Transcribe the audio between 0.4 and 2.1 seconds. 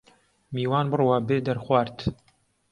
میوان بڕوا بێ دەرخوارد